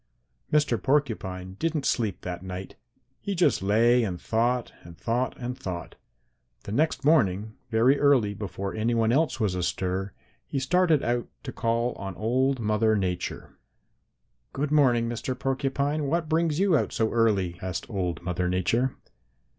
[0.51, 0.81] "Mr.
[0.81, 2.75] Porcupine didn't sleep that night.
[3.19, 5.93] He just lay and thought and thought and thought.
[6.63, 10.13] The next morning, very early, before any one else was astir,
[10.47, 13.59] he started out to call on old Mother Nature.
[14.53, 15.37] "'Good morning, Mr.
[15.37, 18.95] Porcupine, what brings you out so early?' asked old Mother Nature.